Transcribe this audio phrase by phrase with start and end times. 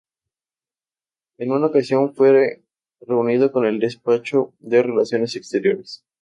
[1.37, 2.63] En una ocasión fue
[3.01, 6.03] reunido con el despacho de Relaciones Exteriores.